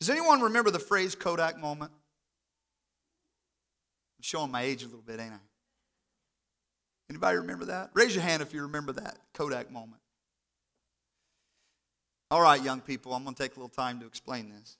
[0.00, 1.92] Does anyone remember the phrase Kodak moment?
[4.18, 5.38] I'm showing my age a little bit, ain't I?
[7.10, 7.90] Anybody remember that?
[7.92, 10.00] Raise your hand if you remember that Kodak moment.
[12.30, 14.78] All right, young people, I'm going to take a little time to explain this.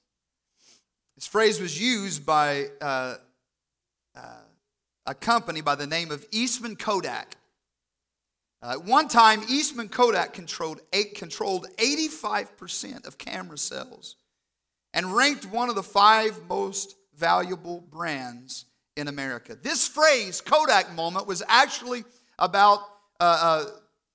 [1.16, 3.16] This phrase was used by uh,
[4.16, 4.42] uh,
[5.04, 7.36] a company by the name of Eastman Kodak.
[8.62, 14.16] Uh, at one time, Eastman Kodak controlled, eight, controlled 85% of camera sales
[14.94, 18.64] and ranked one of the five most valuable brands
[18.96, 19.56] in America.
[19.60, 22.04] This phrase, Kodak moment, was actually
[22.38, 22.80] about
[23.20, 23.66] uh,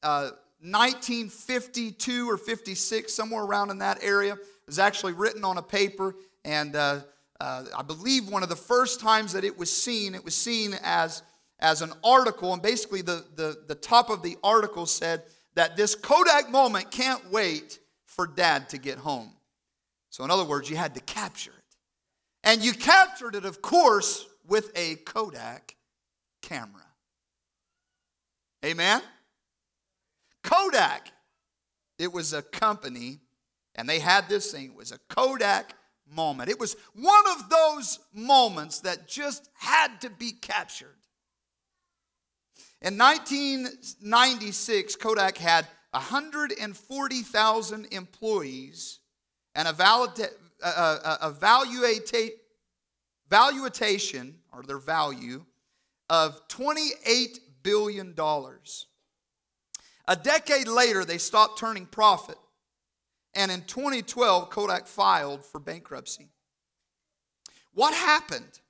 [0.03, 0.29] uh,
[0.61, 4.33] 1952 uh, or 56, somewhere around in that area.
[4.33, 7.01] It was actually written on a paper, and uh,
[7.39, 10.75] uh, I believe one of the first times that it was seen, it was seen
[10.83, 11.21] as,
[11.59, 15.23] as an article, and basically the, the, the top of the article said
[15.55, 19.31] that this Kodak moment can't wait for dad to get home.
[20.15, 21.75] So, in other words, you had to capture it.
[22.45, 25.75] And you captured it, of course, with a Kodak
[26.41, 26.85] camera.
[28.63, 29.01] Amen?
[30.41, 31.11] Kodak,
[31.99, 33.19] it was a company,
[33.75, 34.67] and they had this thing.
[34.67, 35.75] It was a Kodak
[36.09, 36.49] moment.
[36.49, 40.95] It was one of those moments that just had to be captured.
[42.81, 48.99] In 1996, Kodak had 140,000 employees
[49.55, 49.73] and a,
[53.29, 55.45] valuation, or their value,
[56.09, 58.13] of $28 billion.
[60.07, 62.37] A decade later, they stopped turning profit.
[63.33, 66.29] And in 2012, Kodak filed for bankruptcy.
[67.73, 68.61] What happened?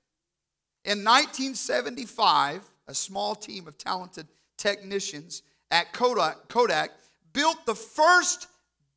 [0.84, 4.26] In 1975, a small team of talented
[4.56, 6.90] technicians at Kodak, Kodak
[7.32, 8.48] built the first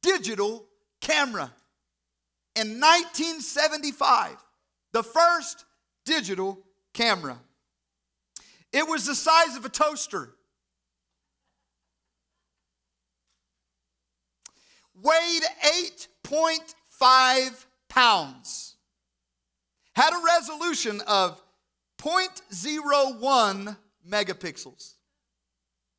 [0.02, 0.66] digital
[1.02, 1.52] camera.
[2.60, 4.36] In 1975,
[4.92, 5.64] the first
[6.04, 6.60] digital
[6.94, 7.40] camera.
[8.74, 10.34] It was the size of a toaster.
[15.02, 15.44] weighed
[16.24, 18.76] 8.5 pounds,
[19.96, 21.42] had a resolution of
[21.98, 24.96] 0.01 megapixels.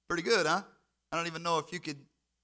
[0.08, 0.62] Pretty good, huh?
[1.12, 1.98] I don't even know if you could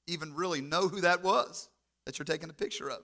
[0.06, 1.68] even really know who that was
[2.04, 3.00] that you're taking a picture of.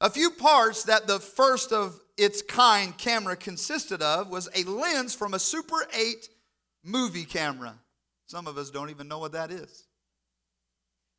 [0.00, 5.14] A few parts that the first of its kind camera consisted of was a lens
[5.14, 6.28] from a Super 8
[6.84, 7.74] movie camera.
[8.26, 9.86] Some of us don't even know what that is.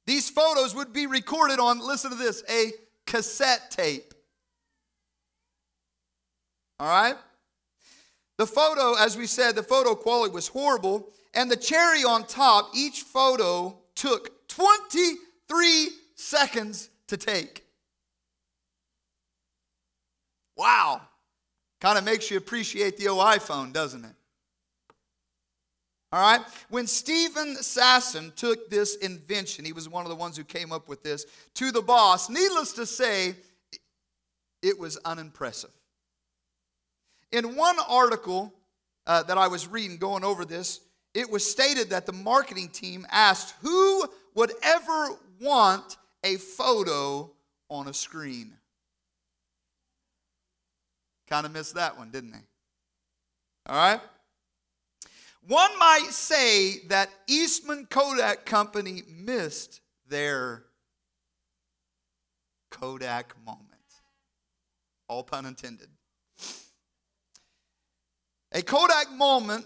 [0.08, 2.72] These photos would be recorded on, listen to this, a
[3.06, 4.14] cassette tape.
[6.80, 7.16] All right?
[8.38, 11.09] The photo, as we said, the photo quality was horrible.
[11.36, 17.64] And the cherry on top, each photo took 23 seconds to take.
[20.62, 21.02] Wow.
[21.80, 24.12] Kind of makes you appreciate the old iPhone, doesn't it?
[26.12, 26.40] All right?
[26.70, 30.88] When Steven Sasson took this invention, he was one of the ones who came up
[30.88, 33.34] with this, to the boss, needless to say,
[34.62, 35.72] it was unimpressive.
[37.32, 38.54] In one article
[39.08, 40.82] uh, that I was reading going over this,
[41.16, 44.06] it was stated that the marketing team asked who
[44.36, 45.10] would ever
[45.42, 47.32] want a photo
[47.68, 48.54] on a screen.
[51.31, 52.44] Kind of missed that one, didn't they?
[53.66, 54.02] All right?
[55.47, 60.66] One might say that Eastman Kodak Company missed their
[62.70, 63.70] Kodak moment.
[65.08, 65.88] All pun intended.
[68.52, 69.66] A Kodak moment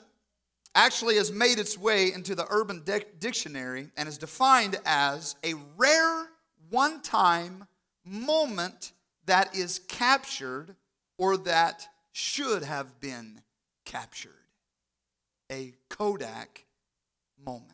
[0.75, 2.83] actually has made its way into the Urban
[3.17, 6.27] Dictionary and is defined as a rare
[6.69, 7.65] one time
[8.05, 8.91] moment
[9.25, 10.75] that is captured
[11.17, 13.41] or that should have been
[13.85, 14.31] captured
[15.51, 16.65] a Kodak
[17.43, 17.71] moment.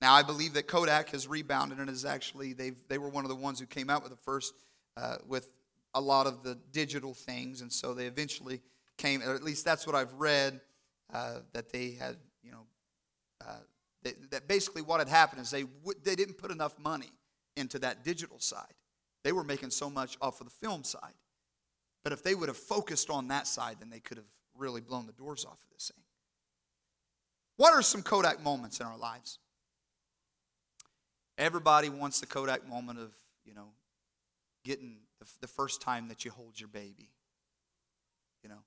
[0.00, 3.30] Now, I believe that Kodak has rebounded and is actually, they they were one of
[3.30, 4.52] the ones who came out with the first,
[4.96, 5.50] uh, with
[5.94, 7.60] a lot of the digital things.
[7.60, 8.60] And so they eventually
[8.98, 10.60] came, or at least that's what I've read,
[11.12, 12.66] uh, that they had, you know,
[13.46, 13.60] uh,
[14.02, 17.12] they, that basically what had happened is they, w- they didn't put enough money
[17.56, 18.74] into that digital side.
[19.22, 21.14] They were making so much off of the film side.
[22.04, 25.06] But if they would have focused on that side, then they could have really blown
[25.06, 26.02] the doors off of this thing.
[27.56, 29.38] What are some Kodak moments in our lives?
[31.38, 33.12] Everybody wants the Kodak moment of,
[33.44, 33.68] you know,
[34.64, 37.10] getting the, the first time that you hold your baby.
[38.42, 38.62] You know,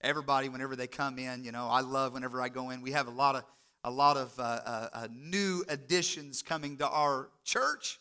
[0.00, 2.80] everybody, whenever they come in, you know, I love whenever I go in.
[2.80, 3.44] We have a lot of
[3.84, 8.00] a lot of uh, uh, uh, new additions coming to our church,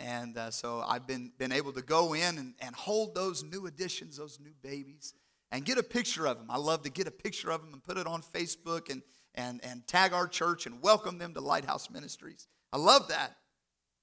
[0.00, 3.66] And uh, so I've been, been able to go in and, and hold those new
[3.66, 5.12] additions, those new babies,
[5.52, 6.46] and get a picture of them.
[6.48, 9.02] I love to get a picture of them and put it on Facebook and,
[9.34, 12.48] and, and tag our church and welcome them to Lighthouse Ministries.
[12.72, 13.36] I love that.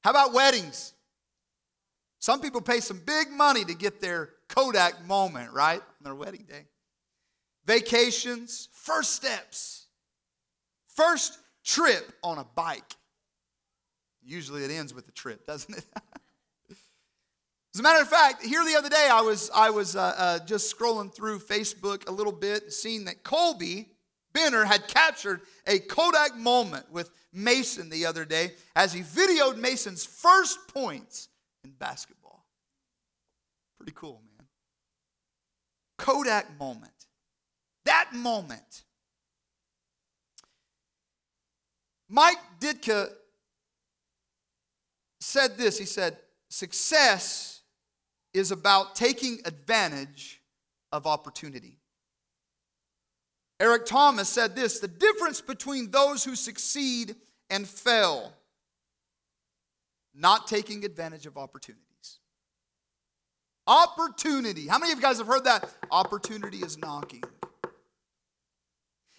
[0.03, 0.93] How about weddings?
[2.19, 5.81] Some people pay some big money to get their Kodak moment, right?
[5.81, 6.67] On their wedding day.
[7.65, 9.87] Vacations, first steps,
[10.87, 12.93] first trip on a bike.
[14.27, 15.85] Usually it ends with a trip, doesn't it?
[17.73, 20.39] As a matter of fact, here the other day I was I was uh, uh,
[20.39, 23.89] just scrolling through Facebook a little bit, and seeing that Colby
[24.33, 30.05] Benner had captured a Kodak moment with Mason the other day as he videoed Mason's
[30.05, 31.29] first points
[31.63, 32.45] in basketball.
[33.77, 34.47] Pretty cool, man.
[35.97, 36.91] Kodak moment.
[37.85, 38.83] That moment.
[42.09, 43.09] Mike Ditka
[45.27, 45.77] said this.
[45.77, 46.17] He said,
[46.49, 47.61] Success
[48.33, 50.41] is about taking advantage
[50.91, 51.79] of opportunity.
[53.59, 57.15] Eric Thomas said this the difference between those who succeed
[57.49, 58.33] and fail,
[60.13, 61.83] not taking advantage of opportunities.
[63.65, 64.67] Opportunity.
[64.67, 65.69] How many of you guys have heard that?
[65.91, 67.23] Opportunity is knocking.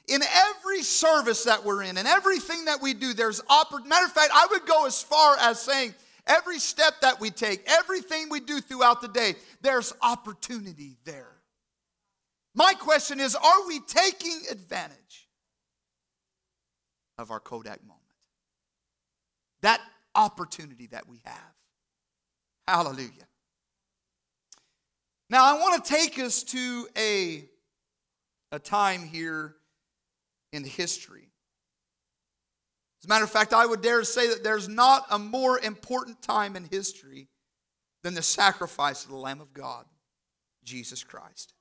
[0.08, 3.90] In every service that we're in, and everything that we do, there's opportunity.
[3.90, 5.94] Matter of fact, I would go as far as saying
[6.26, 11.32] every step that we take, everything we do throughout the day, there's opportunity there.
[12.54, 15.28] My question is are we taking advantage
[17.18, 18.02] of our Kodak moment?
[19.60, 19.80] That
[20.14, 21.54] opportunity that we have.
[22.66, 23.28] Hallelujah.
[25.30, 27.44] Now, I want to take us to a,
[28.50, 29.54] a time here
[30.52, 31.28] in history.
[33.00, 36.20] As a matter of fact, I would dare say that there's not a more important
[36.22, 37.28] time in history
[38.02, 39.84] than the sacrifice of the Lamb of God,
[40.64, 41.54] Jesus Christ.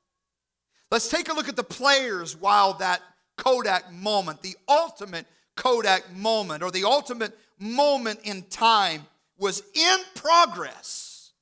[0.89, 3.01] Let's take a look at the players while that
[3.37, 9.05] Kodak moment, the ultimate Kodak moment, or the ultimate moment in time,
[9.37, 11.33] was in progress.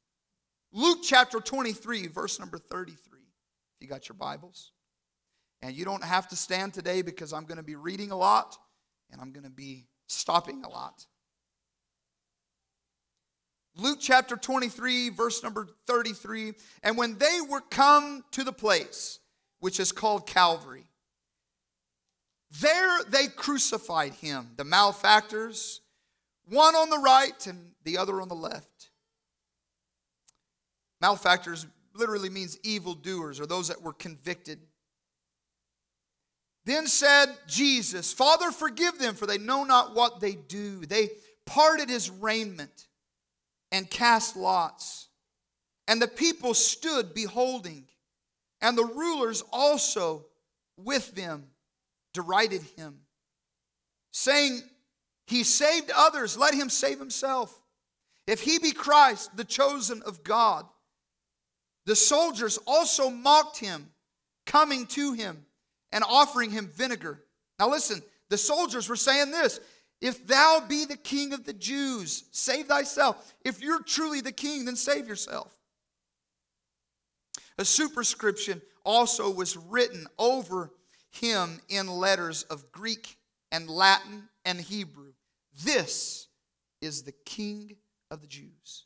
[0.73, 3.19] Luke chapter 23, verse number 33.
[3.19, 4.71] If you got your Bibles.
[5.61, 8.57] And you don't have to stand today because I'm going to be reading a lot
[9.11, 11.05] and I'm going to be stopping a lot.
[13.77, 16.53] Luke chapter 23, verse number 33.
[16.83, 19.19] And when they were come to the place
[19.59, 20.85] which is called Calvary,
[22.61, 25.81] there they crucified him, the malefactors,
[26.47, 28.91] one on the right and the other on the left.
[31.01, 34.59] Malefactors literally means evildoers or those that were convicted.
[36.65, 40.85] Then said Jesus, Father, forgive them, for they know not what they do.
[40.85, 41.09] They
[41.45, 42.87] parted his raiment
[43.71, 45.07] and cast lots.
[45.87, 47.85] And the people stood beholding,
[48.61, 50.25] and the rulers also
[50.75, 51.45] with them
[52.13, 53.01] derided him,
[54.11, 54.63] saying,
[55.27, 57.61] He saved others, let him save himself.
[58.25, 60.65] If he be Christ, the chosen of God.
[61.85, 63.91] The soldiers also mocked him,
[64.47, 65.44] coming to him
[65.95, 67.23] and offering him vinegar.
[67.57, 69.59] Now, listen, the soldiers were saying this
[70.01, 73.33] If thou be the king of the Jews, save thyself.
[73.43, 75.55] If you're truly the king, then save yourself.
[77.57, 80.71] A superscription also was written over
[81.11, 83.15] him in letters of Greek
[83.51, 85.13] and Latin and Hebrew.
[85.63, 86.27] This
[86.81, 87.77] is the king
[88.11, 88.83] of the Jews.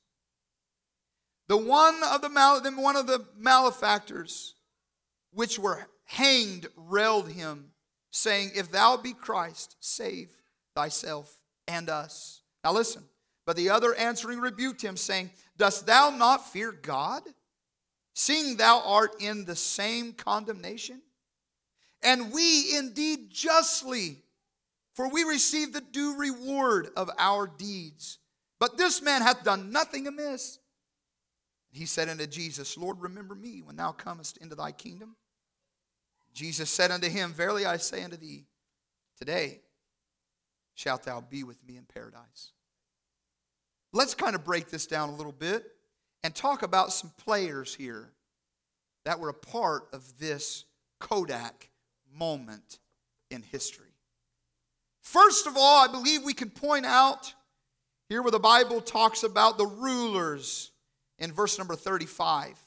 [1.48, 4.54] The one of the mal- one of the malefactors
[5.32, 7.70] which were hanged railed him,
[8.10, 10.32] saying, If thou be Christ, save
[10.76, 11.32] thyself
[11.68, 12.42] and us.
[12.64, 13.04] Now listen.
[13.46, 17.22] But the other answering rebuked him, saying, Dost thou not fear God,
[18.14, 21.02] seeing thou art in the same condemnation?
[22.02, 24.18] And we indeed justly,
[24.96, 28.18] for we receive the due reward of our deeds.
[28.60, 30.58] But this man hath done nothing amiss.
[31.72, 35.16] He said unto Jesus, Lord, remember me when thou comest into thy kingdom.
[36.40, 38.46] Jesus said unto him, Verily I say unto thee,
[39.18, 39.60] today
[40.74, 42.54] shalt thou be with me in paradise.
[43.92, 45.66] Let's kind of break this down a little bit
[46.24, 48.14] and talk about some players here
[49.04, 50.64] that were a part of this
[51.02, 51.70] Kodak
[52.10, 52.80] moment
[53.30, 53.92] in history.
[55.02, 57.34] First of all, I believe we can point out
[58.08, 60.72] here where the Bible talks about the rulers
[61.18, 62.58] in verse number 35.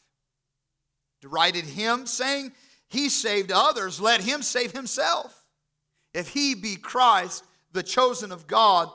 [1.22, 2.52] Derided him, saying,
[2.92, 5.44] he saved others, let him save himself.
[6.12, 8.90] If he be Christ, the chosen of God.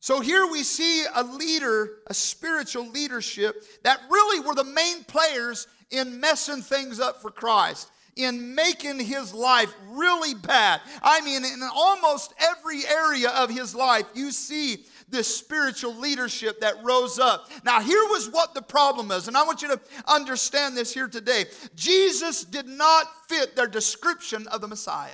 [0.00, 5.66] So here we see a leader, a spiritual leadership that really were the main players
[5.90, 10.80] in messing things up for Christ, in making his life really bad.
[11.02, 16.82] I mean, in almost every area of his life, you see this spiritual leadership that
[16.82, 17.48] rose up.
[17.64, 21.06] Now, here was what the problem is, and I want you to understand this here
[21.06, 21.44] today.
[21.76, 25.10] Jesus did not fit their description of the Messiah.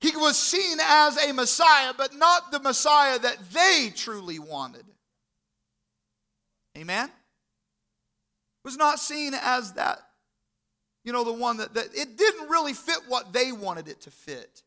[0.00, 4.84] He was seen as a Messiah, but not the Messiah that they truly wanted.
[6.76, 7.08] Amen?
[8.64, 10.00] Was not seen as that,
[11.04, 14.10] you know, the one that, that it didn't really fit what they wanted it to
[14.10, 14.62] fit.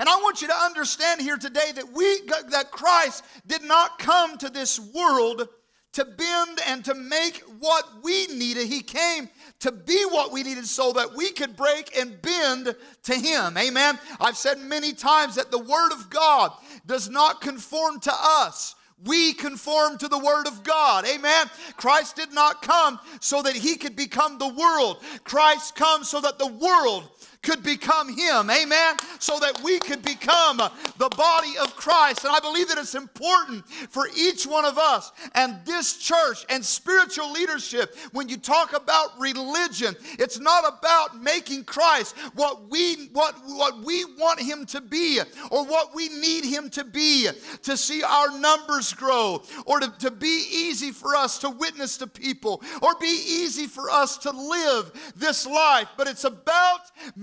[0.00, 4.38] And I want you to understand here today that we that Christ did not come
[4.38, 5.46] to this world
[5.92, 8.66] to bend and to make what we needed.
[8.66, 9.28] He came
[9.58, 13.58] to be what we needed so that we could break and bend to Him.
[13.58, 13.98] Amen.
[14.18, 16.52] I've said many times that the Word of God
[16.86, 18.76] does not conform to us.
[19.04, 21.06] We conform to the Word of God.
[21.06, 21.46] Amen.
[21.76, 25.02] Christ did not come so that He could become the world.
[25.24, 27.06] Christ comes so that the world
[27.42, 28.50] could become Him.
[28.50, 28.96] Amen.
[29.18, 30.58] So that we could become
[30.98, 32.24] the body of Christ.
[32.24, 36.64] And I believe that it's important for each one of us and this church and
[36.64, 37.96] spiritual leadership.
[38.12, 44.04] When you talk about religion, it's not about making Christ what we what what we
[44.04, 45.20] want Him to be
[45.50, 47.28] or what we need Him to be
[47.62, 52.06] to see our numbers grow or to, to be easy for us to witness to
[52.06, 55.88] people or be easy for us to live this life.
[55.96, 56.80] But it's about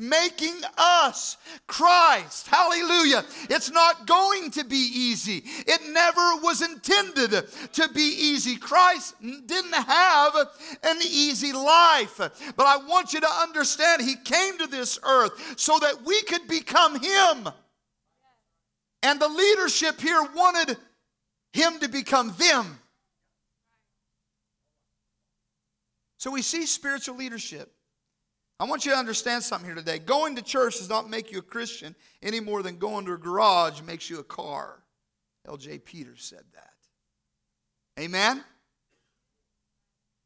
[0.07, 1.37] making us
[1.67, 2.47] Christ.
[2.47, 3.23] Hallelujah.
[3.49, 5.43] It's not going to be easy.
[5.45, 8.55] It never was intended to be easy.
[8.55, 10.35] Christ didn't have
[10.83, 12.17] an easy life.
[12.17, 16.47] But I want you to understand, He came to this earth so that we could
[16.47, 17.49] become Him.
[19.03, 20.77] And the leadership here wanted
[21.53, 22.79] Him to become them.
[26.17, 27.71] So we see spiritual leadership.
[28.59, 29.99] I want you to understand something here today.
[29.99, 33.17] Going to church does not make you a Christian any more than going to a
[33.17, 34.83] garage makes you a car.
[35.47, 35.79] L.J.
[35.79, 38.01] Peters said that.
[38.01, 38.43] Amen?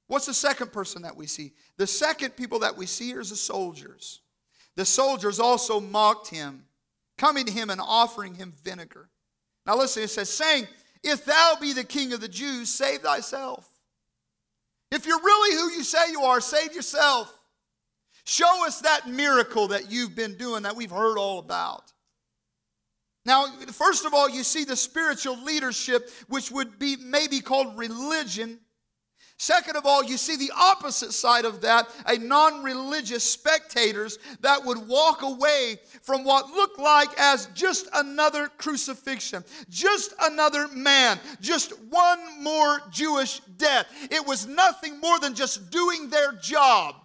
[0.07, 1.53] What's the second person that we see?
[1.77, 4.21] The second people that we see here is the soldiers.
[4.75, 6.63] The soldiers also mocked him,
[7.17, 9.09] coming to him and offering him vinegar.
[9.65, 10.67] Now listen, it says, saying,
[11.03, 13.67] If thou be the king of the Jews, save thyself.
[14.91, 17.37] If you're really who you say you are, save yourself.
[18.25, 21.91] Show us that miracle that you've been doing that we've heard all about.
[23.25, 28.59] Now, first of all, you see the spiritual leadership, which would be maybe called religion.
[29.37, 34.63] Second of all, you see the opposite side of that, a non religious spectators that
[34.63, 41.71] would walk away from what looked like as just another crucifixion, just another man, just
[41.89, 43.87] one more Jewish death.
[44.11, 46.95] It was nothing more than just doing their job.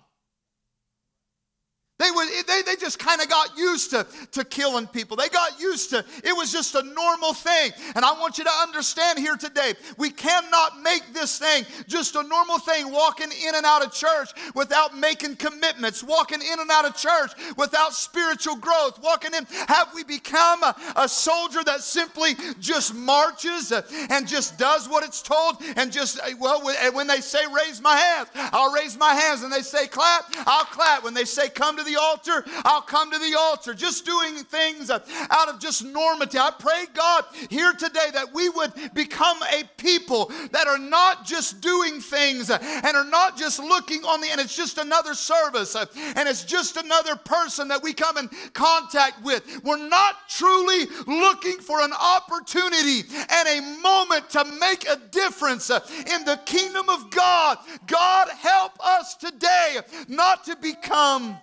[1.99, 5.17] They, would, they, they just kind of got used to, to killing people.
[5.17, 7.73] They got used to it was just a normal thing.
[7.95, 12.23] And I want you to understand here today we cannot make this thing just a
[12.23, 16.85] normal thing, walking in and out of church without making commitments, walking in and out
[16.85, 19.47] of church without spiritual growth, walking in.
[19.69, 23.73] Have we become a, a soldier that simply just marches
[24.11, 26.63] and just does what it's told and just, well,
[26.93, 29.43] when they say raise my hands, I'll raise my hands.
[29.43, 31.05] And they say clap, I'll clap.
[31.05, 33.75] When they say come to the altar, I'll come to the altar.
[33.75, 36.41] Just doing things out of just normative.
[36.41, 41.61] I pray, God, here today that we would become a people that are not just
[41.61, 46.29] doing things and are not just looking on the, and it's just another service and
[46.29, 49.63] it's just another person that we come in contact with.
[49.65, 56.25] We're not truly looking for an opportunity and a moment to make a difference in
[56.25, 57.59] the kingdom of God.
[57.87, 59.79] God, help us today
[60.09, 61.37] not to become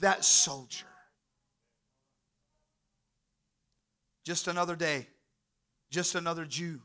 [0.00, 0.86] that soldier.
[4.24, 5.06] Just another day,
[5.90, 6.80] just another Jew.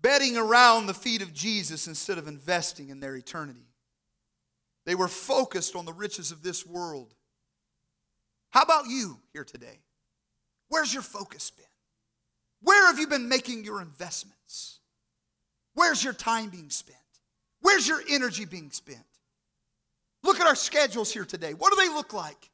[0.00, 3.66] Betting around the feet of Jesus instead of investing in their eternity.
[4.84, 7.12] They were focused on the riches of this world.
[8.50, 9.80] How about you here today?
[10.68, 11.66] Where's your focus been?
[12.62, 14.80] Where have you been making your investments?
[15.74, 16.96] Where's your time being spent?
[17.60, 19.04] Where's your energy being spent?
[20.26, 21.54] Look at our schedules here today.
[21.54, 22.50] What do they look like?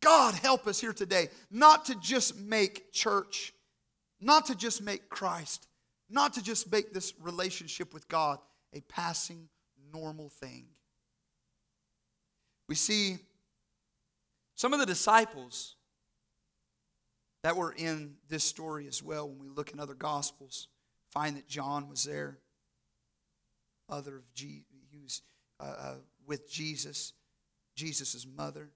[0.00, 3.52] God, help us here today not to just make church,
[4.20, 5.66] not to just make Christ,
[6.08, 8.38] not to just make this relationship with God
[8.72, 9.48] a passing,
[9.92, 10.66] normal thing.
[12.68, 13.18] We see
[14.54, 15.74] some of the disciples
[17.42, 19.28] that were in this story as well.
[19.28, 20.68] When we look in other gospels,
[21.10, 22.38] find that John was there,
[23.88, 25.22] other of jesus he was
[25.60, 25.94] uh, uh,
[26.26, 27.12] with Jesus,
[27.74, 28.70] Jesus' mother.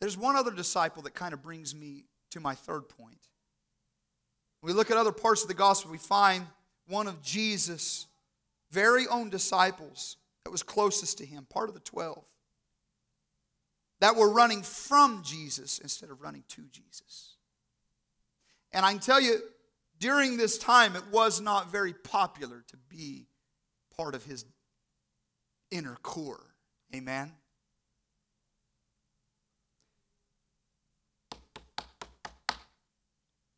[0.00, 3.28] There's one other disciple that kind of brings me to my third point.
[4.60, 6.46] When we look at other parts of the gospel, we find
[6.88, 8.06] one of Jesus'
[8.70, 12.24] very own disciples that was closest to him, part of the 12,
[14.00, 17.36] that were running from Jesus instead of running to Jesus.
[18.72, 19.38] And I can tell you,
[20.00, 23.26] during this time, it was not very popular to be
[23.96, 24.44] part of his
[25.72, 26.54] inner core.
[26.94, 27.32] Amen?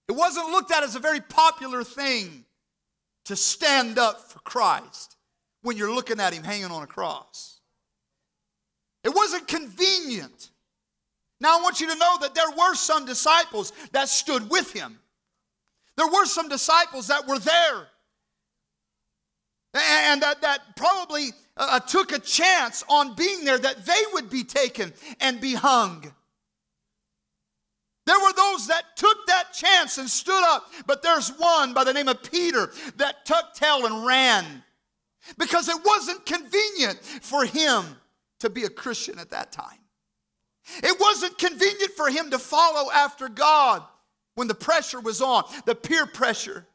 [0.09, 2.45] It wasn't looked at as a very popular thing
[3.25, 5.17] to stand up for Christ
[5.63, 7.61] when you're looking at him hanging on a cross.
[9.03, 10.51] It wasn't convenient.
[11.41, 14.99] Now, I want you to know that there were some disciples that stood with him.
[15.97, 17.89] There were some disciples that were there
[19.75, 24.45] and that, that probably uh, took a chance on being there that they would be
[24.45, 26.13] taken and be hung.
[28.07, 31.93] There were those that took that chance and stood up, but there's one by the
[31.95, 34.63] name of Peter that tucked tail and ran
[35.39, 37.85] because it wasn't convenient for him
[38.41, 39.79] to be a Christian at that time.
[40.83, 43.83] It wasn't convenient for him to follow after God
[44.35, 46.67] when the pressure was on, the peer pressure.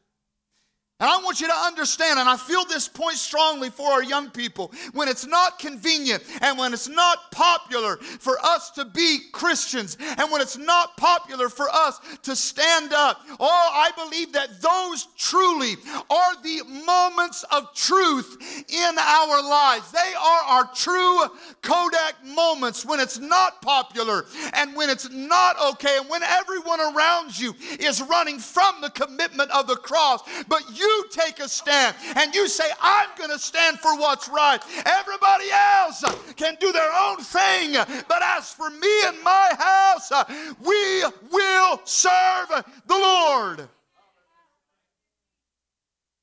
[1.01, 4.29] And I want you to understand, and I feel this point strongly for our young
[4.31, 4.73] people.
[4.91, 10.29] When it's not convenient and when it's not popular for us to be Christians and
[10.29, 15.75] when it's not popular for us to stand up, oh, I believe that those truly
[16.09, 19.93] are the moments of truth in our lives.
[19.93, 21.21] They are our true
[21.61, 27.39] Kodak moments when it's not popular and when it's not okay and when everyone around
[27.39, 30.23] you is running from the commitment of the cross.
[30.49, 34.27] But you you take a stand and you say, I'm going to stand for what's
[34.29, 34.61] right.
[34.85, 36.03] Everybody else
[36.35, 37.73] can do their own thing.
[38.07, 40.11] But as for me and my house,
[40.59, 43.67] we will serve the Lord.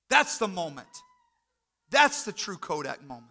[0.09, 0.89] That's the moment.
[1.91, 3.25] That's the true Kodak moment.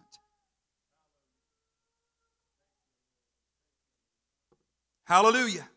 [5.05, 5.67] Hallelujah.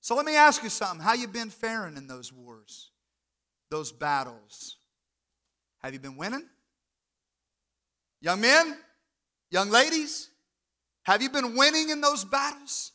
[0.00, 1.04] So let me ask you something.
[1.04, 2.90] How you been faring in those wars?
[3.70, 4.76] Those battles.
[5.82, 6.46] Have you been winning?
[8.20, 8.76] Young men,
[9.50, 10.28] young ladies,
[11.04, 12.92] have you been winning in those battles?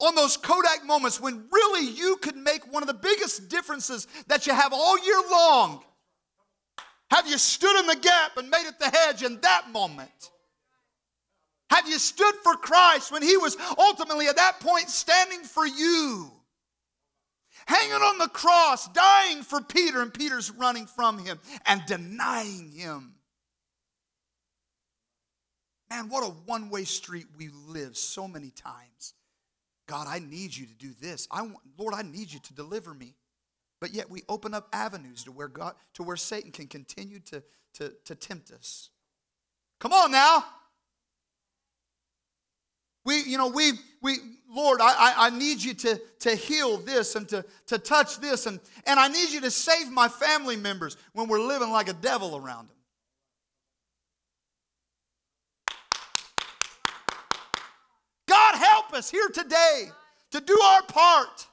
[0.00, 4.46] On those Kodak moments when really you could make one of the biggest differences that
[4.46, 5.82] you have all year long.
[7.10, 10.30] Have you stood in the gap and made it the hedge in that moment?
[11.70, 16.30] Have you stood for Christ when He was ultimately at that point standing for you?
[17.66, 23.14] Hanging on the cross, dying for Peter, and Peter's running from him and denying him.
[25.90, 29.14] Man, what a one way street we live so many times.
[29.86, 31.28] God, I need you to do this.
[31.30, 33.14] I want, Lord, I need you to deliver me.
[33.80, 37.42] But yet we open up avenues to where God, to where Satan can continue to,
[37.74, 38.90] to, to tempt us.
[39.78, 40.44] Come on now.
[43.06, 44.16] We, you know, we, we,
[44.50, 48.58] Lord, I, I need you to, to heal this and to, to touch this, and,
[48.84, 52.36] and I need you to save my family members when we're living like a devil
[52.36, 52.76] around them.
[58.28, 59.84] God, help us here today
[60.32, 61.46] to do our part,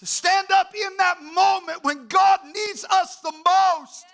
[0.00, 4.04] to stand up in that moment when God needs us the most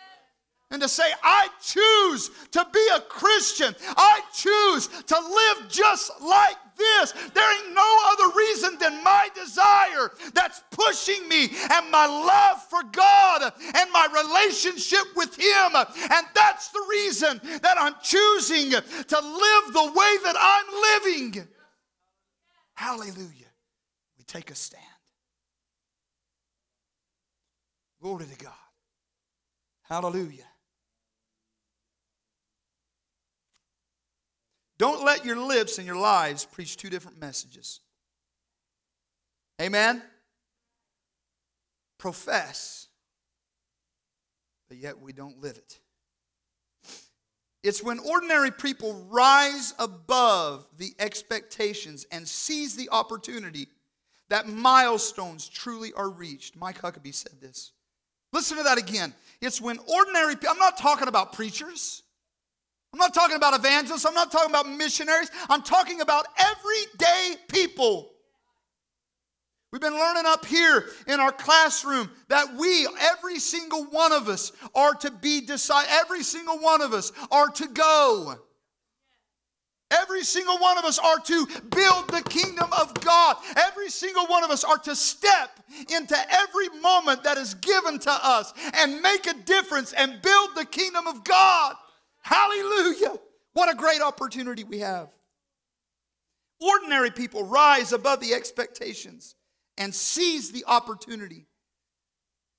[0.72, 3.74] and to say, I choose to be a Christian.
[3.94, 7.12] I choose to live just like this.
[7.12, 12.82] There ain't no other reason than my desire that's pushing me and my love for
[12.90, 15.76] God and my relationship with Him.
[15.76, 21.48] And that's the reason that I'm choosing to live the way that I'm living.
[22.74, 23.52] Hallelujah.
[24.16, 24.82] We take a stand.
[28.00, 28.54] Glory to God.
[29.82, 30.46] Hallelujah.
[34.82, 37.78] Don't let your lips and your lives preach two different messages.
[39.60, 40.02] Amen?
[41.98, 42.88] Profess,
[44.68, 45.78] but yet we don't live it.
[47.62, 53.68] It's when ordinary people rise above the expectations and seize the opportunity
[54.30, 56.56] that milestones truly are reached.
[56.56, 57.70] Mike Huckabee said this.
[58.32, 59.14] Listen to that again.
[59.40, 62.02] It's when ordinary people, I'm not talking about preachers.
[62.92, 64.04] I'm not talking about evangelists.
[64.04, 65.30] I'm not talking about missionaries.
[65.48, 68.10] I'm talking about everyday people.
[69.72, 74.52] We've been learning up here in our classroom that we, every single one of us,
[74.74, 75.90] are to be decided.
[75.92, 78.34] Every single one of us are to go.
[79.90, 83.36] Every single one of us are to build the kingdom of God.
[83.56, 85.58] Every single one of us are to step
[85.90, 90.66] into every moment that is given to us and make a difference and build the
[90.66, 91.76] kingdom of God.
[92.22, 93.18] Hallelujah.
[93.52, 95.08] What a great opportunity we have.
[96.60, 99.34] Ordinary people rise above the expectations
[99.76, 101.46] and seize the opportunity.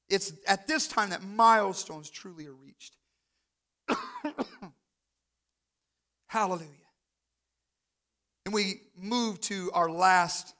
[0.10, 2.98] It's at this time that milestones truly are reached.
[6.28, 6.68] Hallelujah.
[8.46, 10.54] And we move to our last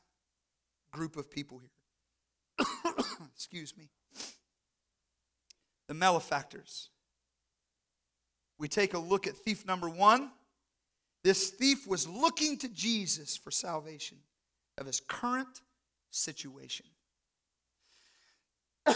[0.92, 2.66] group of people here.
[3.36, 3.90] Excuse me.
[5.88, 6.90] The malefactors.
[8.58, 10.32] We take a look at thief number one.
[11.24, 14.18] This thief was looking to Jesus for salvation
[14.78, 15.62] of his current
[16.12, 16.86] situation.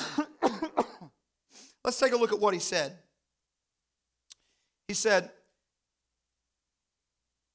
[1.83, 2.97] Let's take a look at what he said.
[4.87, 5.31] He said,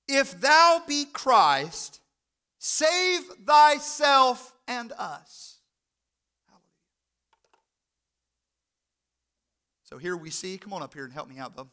[0.09, 2.01] If thou be Christ,
[2.59, 5.59] save thyself and us.
[9.85, 11.69] So here we see, come on up here and help me out, bub.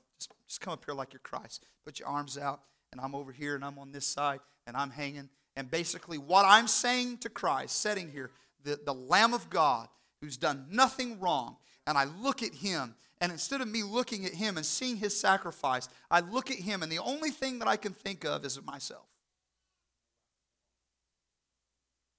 [0.50, 1.64] Just, come up here like you're Christ.
[1.86, 4.90] Put your arms out, and I'm over here, and I'm on this side, and I'm
[4.90, 8.32] hanging, and basically, what I'm saying to Christ, sitting here,
[8.64, 9.88] the, the Lamb of God
[10.22, 14.34] who's done nothing wrong, and I look at him, and instead of me looking at
[14.34, 17.78] him and seeing his sacrifice, I look at him, and the only thing that I
[17.78, 19.06] can think of is myself.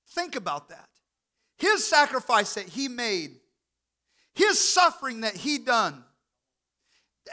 [0.08, 0.88] Think about that.
[1.56, 3.36] His sacrifice that he made,
[4.34, 6.04] his suffering that he done,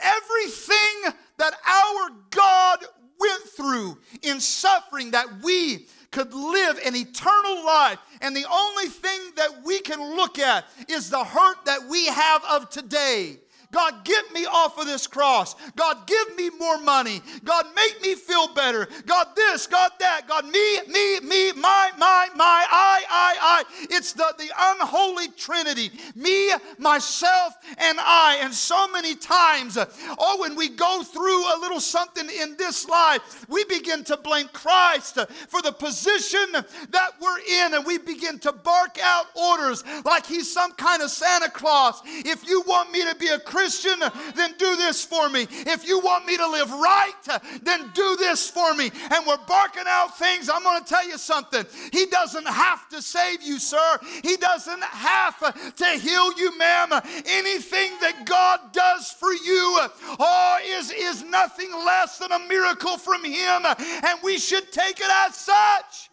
[0.02, 2.84] everything that our God
[3.18, 7.98] went through in suffering that we could live an eternal life.
[8.22, 12.44] And the only thing that we can look at is the hurt that we have
[12.44, 13.38] of today.
[13.70, 15.54] God, get me off of this cross.
[15.76, 17.20] God, give me more money.
[17.44, 18.88] God, make me feel better.
[19.04, 20.22] God, this, God, that.
[20.26, 23.64] God, me, me, me, my, my, my, I, I, I.
[23.90, 28.38] It's the, the unholy trinity me, myself, and I.
[28.40, 29.76] And so many times,
[30.18, 34.48] oh, when we go through a little something in this life, we begin to blame
[34.48, 40.24] Christ for the position that we're in, and we begin to bark out orders like
[40.24, 42.00] he's some kind of Santa Claus.
[42.06, 43.98] If you want me to be a Christian, Christian,
[44.36, 45.44] then do this for me.
[45.50, 48.88] If you want me to live right, then do this for me.
[49.10, 50.48] And we're barking out things.
[50.48, 51.66] I'm going to tell you something.
[51.92, 53.98] He doesn't have to save you, sir.
[54.22, 56.92] He doesn't have to heal you, ma'am.
[57.26, 59.80] Anything that God does for you
[60.20, 63.62] oh, is, is nothing less than a miracle from Him.
[63.66, 66.10] And we should take it as such.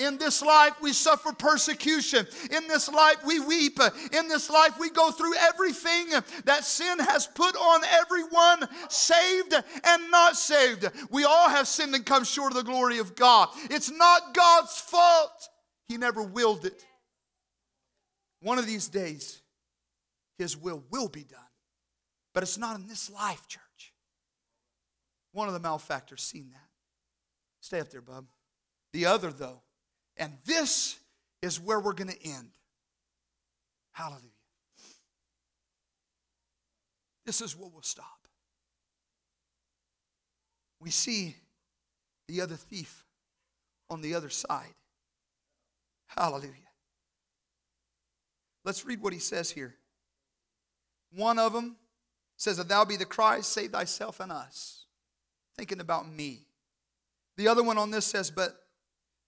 [0.00, 2.26] In this life, we suffer persecution.
[2.50, 3.78] In this life, we weep.
[4.12, 6.08] In this life, we go through everything
[6.44, 10.88] that sin has put on everyone, saved and not saved.
[11.10, 13.50] We all have sinned and come short of the glory of God.
[13.64, 15.48] It's not God's fault,
[15.86, 16.84] He never willed it.
[18.40, 19.42] One of these days,
[20.38, 21.40] His will will be done.
[22.32, 23.92] But it's not in this life, church.
[25.32, 26.68] One of the malefactors seen that.
[27.60, 28.26] Stay up there, bub.
[28.92, 29.62] The other, though,
[30.20, 30.98] and this
[31.42, 32.50] is where we're going to end.
[33.92, 34.28] Hallelujah.
[37.24, 38.28] This is where we'll stop.
[40.78, 41.36] We see
[42.28, 43.04] the other thief
[43.88, 44.74] on the other side.
[46.06, 46.52] Hallelujah.
[48.64, 49.74] Let's read what he says here.
[51.14, 51.76] One of them
[52.36, 54.84] says, If thou be the Christ, save thyself and us.
[55.56, 56.46] Thinking about me.
[57.36, 58.59] The other one on this says, But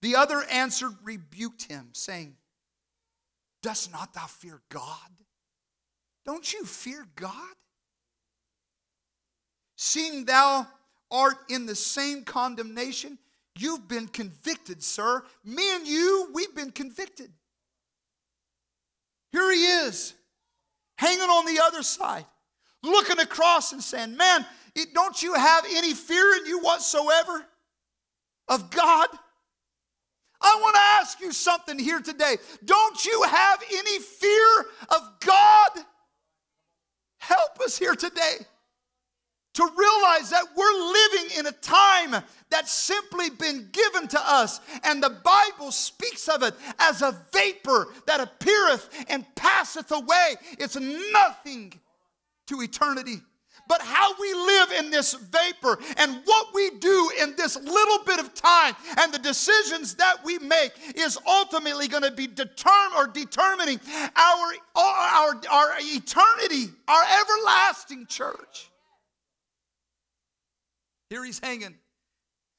[0.03, 2.35] the other answered, rebuked him, saying,
[3.61, 4.83] Dost not thou fear God?
[6.25, 7.55] Don't you fear God?
[9.77, 10.67] Seeing thou
[11.09, 13.17] art in the same condemnation,
[13.57, 15.23] you've been convicted, sir.
[15.45, 17.31] Me and you, we've been convicted.
[19.31, 20.15] Here he is,
[20.97, 22.25] hanging on the other side,
[22.83, 24.45] looking across and saying, Man,
[24.93, 27.45] don't you have any fear in you whatsoever
[28.49, 29.07] of God?
[30.43, 32.37] I want to ask you something here today.
[32.65, 35.71] Don't you have any fear of God?
[37.19, 38.45] Help us here today
[39.53, 45.01] to realize that we're living in a time that's simply been given to us, and
[45.01, 50.35] the Bible speaks of it as a vapor that appeareth and passeth away.
[50.59, 51.79] It's nothing
[52.47, 53.21] to eternity.
[53.67, 58.19] But how we live in this vapor and what we do in this little bit
[58.19, 63.07] of time and the decisions that we make is ultimately going to be determ- or
[63.07, 63.79] determining
[64.15, 68.69] our, our, our eternity, our everlasting church.
[71.09, 71.75] Here he's hanging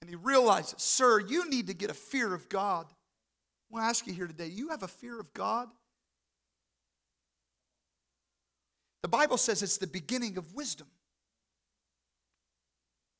[0.01, 2.87] and he realizes, Sir, you need to get a fear of God.
[2.89, 5.69] I want to ask you here today, you have a fear of God?
[9.03, 10.87] The Bible says it's the beginning of wisdom.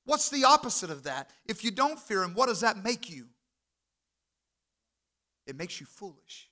[0.05, 1.31] What's the opposite of that?
[1.47, 3.27] If you don't fear Him, what does that make you?
[5.47, 6.49] It makes you foolish.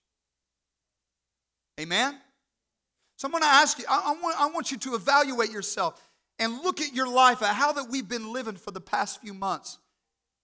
[1.80, 2.18] Amen?
[3.16, 6.02] So I'm going to ask you, I, I, want, I want you to evaluate yourself
[6.38, 9.34] and look at your life at how that we've been living for the past few
[9.34, 9.78] months.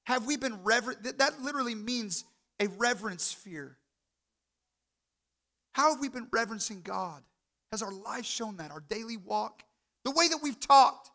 [0.05, 1.19] Have we been reverent?
[1.19, 2.25] That literally means
[2.61, 3.77] a reverence fear.
[5.73, 7.23] How have we been reverencing God?
[7.73, 8.71] Has our life shown that?
[8.71, 9.63] Our daily walk?
[10.05, 11.11] The way that we've talked?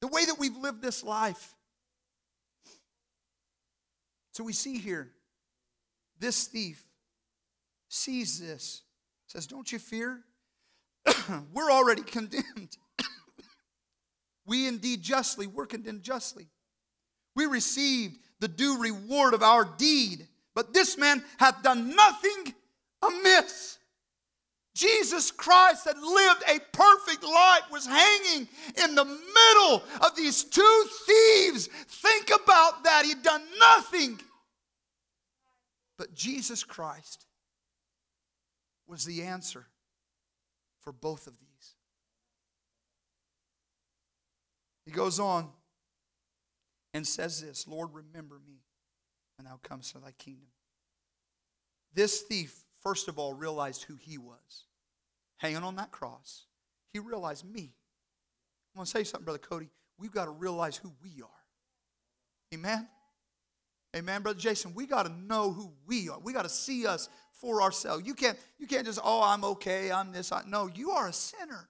[0.00, 1.54] The way that we've lived this life?
[4.32, 5.10] So we see here,
[6.18, 6.82] this thief
[7.88, 8.82] sees this,
[9.26, 10.20] says, Don't you fear?
[11.52, 12.76] we're already condemned.
[14.46, 16.48] we indeed justly, we're condemned justly.
[17.36, 22.54] We received the due reward of our deed, but this man hath done nothing
[23.02, 23.78] amiss.
[24.74, 28.48] Jesus Christ that lived a perfect life, was hanging
[28.82, 31.68] in the middle of these two thieves.
[31.68, 33.04] Think about that.
[33.04, 34.20] He'd done nothing.
[35.96, 37.26] But Jesus Christ
[38.88, 39.66] was the answer
[40.80, 41.74] for both of these.
[44.84, 45.48] He goes on
[46.92, 48.58] and says this Lord, remember me
[49.36, 50.48] when thou comes to thy kingdom.
[51.94, 54.66] This thief first of all, realized who he was.
[55.38, 56.46] Hanging on that cross,
[56.92, 57.74] he realized me.
[58.74, 59.68] I'm going to say something, Brother Cody.
[59.98, 61.28] We've got to realize who we are.
[62.54, 62.88] Amen?
[63.94, 64.74] Amen, Brother Jason.
[64.74, 66.18] We got to know who we are.
[66.18, 68.06] We got to see us for ourselves.
[68.06, 70.32] You can't, you can't just, oh, I'm okay, I'm this.
[70.32, 71.68] I, no, you are a sinner.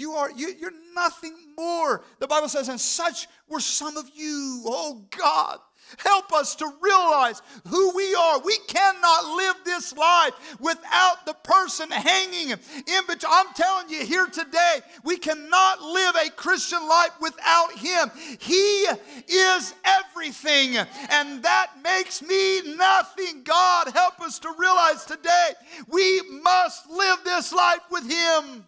[0.00, 2.02] You are you, you're nothing more.
[2.20, 4.62] The Bible says, and such were some of you.
[4.64, 5.58] Oh God.
[5.98, 8.38] Help us to realize who we are.
[8.40, 13.32] We cannot live this life without the person hanging in between.
[13.32, 18.10] I'm telling you here today, we cannot live a Christian life without Him.
[18.38, 18.86] He
[19.28, 20.76] is everything,
[21.10, 23.42] and that makes me nothing.
[23.42, 25.50] God, help us to realize today
[25.88, 28.64] we must live this life with Him.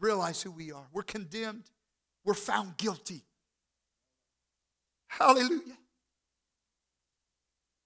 [0.00, 0.86] Realize who we are.
[0.92, 1.64] We're condemned,
[2.24, 3.22] we're found guilty.
[5.08, 5.76] Hallelujah.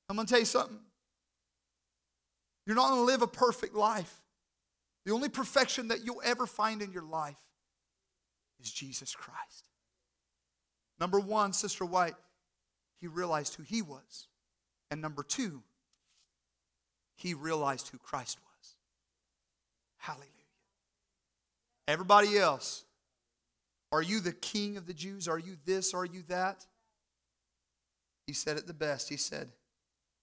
[0.09, 0.79] I'm going to tell you something.
[2.66, 4.20] You're not going to live a perfect life.
[5.05, 7.40] The only perfection that you'll ever find in your life
[8.61, 9.68] is Jesus Christ.
[11.00, 12.14] Number one, Sister White,
[13.00, 14.29] he realized who he was.
[14.90, 15.62] And number two,
[17.16, 18.74] he realized who Christ was.
[19.98, 20.34] Hallelujah.
[21.87, 22.85] Everybody else,
[23.92, 25.29] are you the king of the Jews?
[25.29, 25.94] Are you this?
[25.94, 26.66] Are you that?
[28.27, 29.09] He said it the best.
[29.09, 29.51] He said,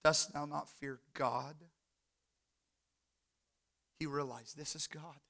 [0.04, 1.54] Dost thou not fear God?
[3.98, 5.20] He realized this is God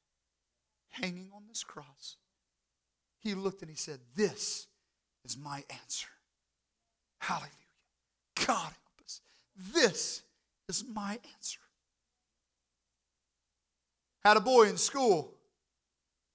[0.91, 2.17] hanging on this cross.
[3.21, 4.67] He looked and he said, This
[5.25, 6.09] is my answer.
[7.19, 7.51] Hallelujah.
[8.47, 9.21] God help us.
[9.73, 10.23] This
[10.69, 11.61] is my answer.
[14.25, 15.35] Had a boy in school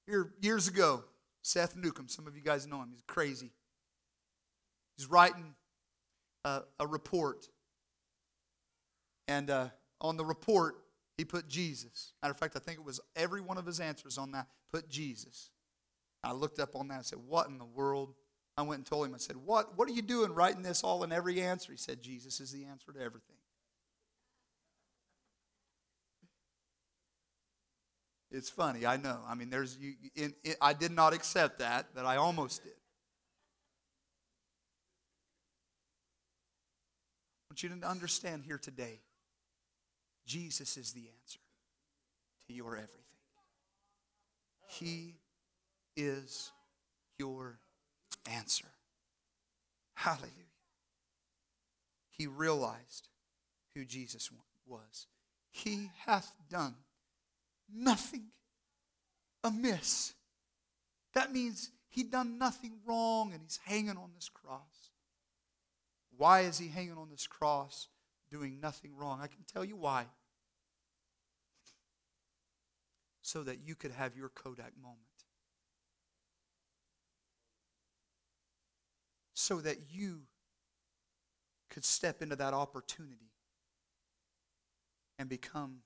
[0.08, 1.04] here years ago,
[1.42, 2.08] Seth Newcomb.
[2.08, 2.90] Some of you guys know him.
[2.92, 3.52] He's crazy.
[4.98, 5.54] He's writing
[6.44, 7.48] a, a report.
[9.28, 9.68] And uh,
[10.02, 10.76] on the report,
[11.18, 12.14] he put Jesus.
[12.22, 14.90] Matter of fact, I think it was every one of his answers on that put
[14.90, 15.52] Jesus.
[16.24, 18.14] I looked up on that and said, What in the world?
[18.58, 21.04] I went and told him, I said, What, what are you doing writing this all
[21.04, 21.72] in every answer?
[21.72, 23.38] He said, Jesus is the answer to everything.
[28.38, 29.18] It's funny, I know.
[29.28, 29.96] I mean, there's you.
[30.16, 32.74] In, in, I did not accept that, but I almost did.
[37.42, 39.00] I want you to understand here today
[40.28, 41.40] Jesus is the answer
[42.48, 42.94] to your everything.
[44.68, 45.16] He
[45.96, 46.52] is
[47.18, 47.58] your
[48.30, 48.68] answer.
[49.96, 50.30] Hallelujah.
[52.12, 53.10] He realized
[53.74, 54.30] who Jesus
[54.68, 55.08] was.
[55.50, 56.76] He hath done
[57.74, 58.28] nothing
[59.44, 60.14] amiss.
[61.14, 64.92] That means he done nothing wrong and he's hanging on this cross.
[66.16, 67.88] Why is he hanging on this cross
[68.30, 69.20] doing nothing wrong?
[69.22, 70.08] I can tell you why.
[73.28, 75.02] so that you could have your Kodak moment.
[79.34, 80.22] So that you
[81.70, 83.34] could step into that opportunity
[85.20, 85.80] and become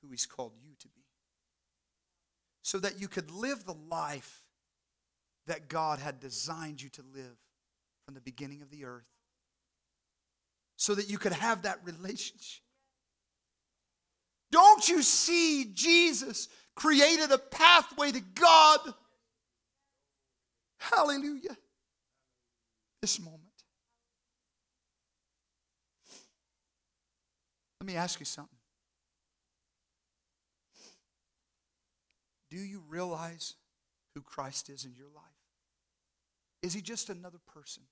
[0.00, 1.05] who He's called you to be.
[2.66, 4.42] So that you could live the life
[5.46, 7.36] that God had designed you to live
[8.04, 9.06] from the beginning of the earth.
[10.76, 12.64] So that you could have that relationship.
[14.50, 18.80] Don't you see Jesus created a pathway to God?
[20.80, 21.56] Hallelujah.
[23.00, 23.42] This moment.
[27.80, 28.55] Let me ask you something.
[32.56, 33.52] Do you realize
[34.14, 35.24] who Christ is in your life?
[36.62, 37.82] Is he just another person?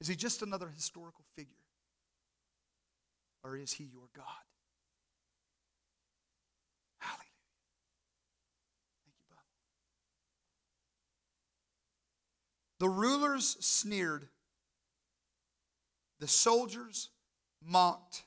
[0.00, 1.52] Is he just another historical figure?
[3.44, 4.24] Or is he your God?
[7.00, 7.26] Hallelujah.
[9.04, 9.44] Thank you, Bob.
[12.78, 14.26] The rulers sneered,
[16.18, 17.10] the soldiers
[17.62, 18.22] mocked,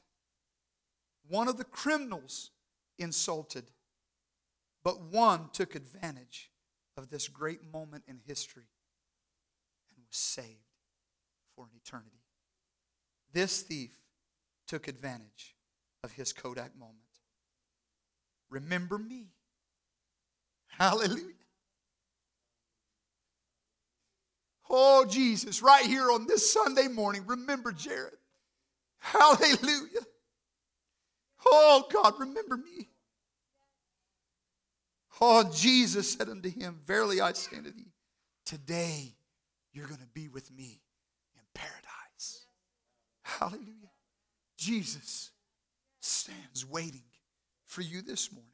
[1.27, 2.51] one of the criminals
[2.99, 3.63] insulted,
[4.83, 6.51] but one took advantage
[6.97, 8.69] of this great moment in history
[9.95, 10.47] and was saved
[11.55, 12.23] for an eternity.
[13.31, 13.91] This thief
[14.67, 15.55] took advantage
[16.03, 16.97] of his Kodak moment.
[18.49, 19.27] Remember me.
[20.67, 21.33] Hallelujah.
[24.69, 28.13] Oh, Jesus, right here on this Sunday morning, remember Jared.
[28.99, 30.01] Hallelujah.
[31.45, 32.89] Oh, God, remember me.
[35.21, 37.91] Oh, Jesus said unto him, Verily I say unto thee,
[38.45, 39.15] today
[39.71, 40.81] you're going to be with me
[41.35, 42.45] in paradise.
[43.23, 43.91] Hallelujah.
[44.57, 45.31] Jesus
[45.99, 47.03] stands waiting
[47.65, 48.49] for you this morning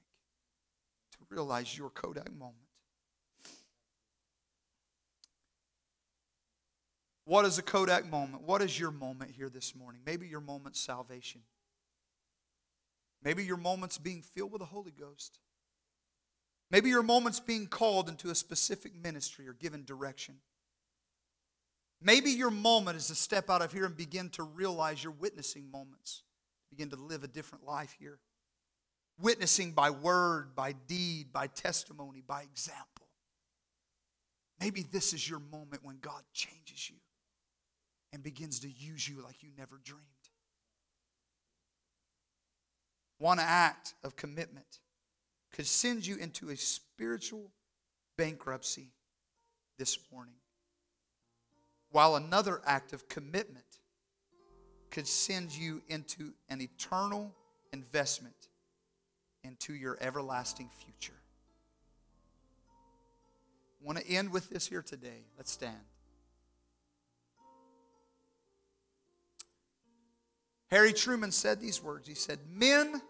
[1.11, 2.55] to realize your Kodak moment.
[7.25, 8.43] What is a Kodak moment?
[8.43, 10.01] What is your moment here this morning?
[10.05, 11.41] Maybe your moment's salvation.
[13.23, 15.37] Maybe your moment's being filled with the Holy Ghost.
[16.71, 20.35] Maybe your moment's being called into a specific ministry or given direction.
[22.01, 25.69] Maybe your moment is to step out of here and begin to realize your witnessing
[25.71, 26.23] moments.
[26.69, 28.19] Begin to live a different life here.
[29.19, 33.07] Witnessing by word, by deed, by testimony, by example.
[34.59, 36.97] Maybe this is your moment when God changes you
[38.13, 40.03] and begins to use you like you never dreamed.
[43.17, 44.79] One act of commitment
[45.51, 47.51] could send you into a spiritual
[48.17, 48.91] bankruptcy
[49.77, 50.35] this morning,
[51.91, 53.65] while another act of commitment
[54.91, 57.33] could send you into an eternal
[57.71, 58.35] investment
[59.43, 61.19] into your everlasting future.
[63.81, 65.23] I want to end with this here today.
[65.37, 65.77] Let's stand.
[70.69, 72.07] Harry Truman said these words.
[72.07, 73.01] He said, Men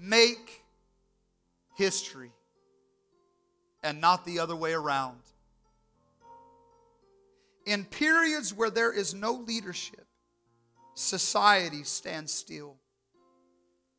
[0.00, 0.62] make
[1.76, 2.32] history
[3.82, 5.18] and not the other way around.
[7.66, 10.06] In periods where there is no leadership,
[10.94, 12.76] society stands still.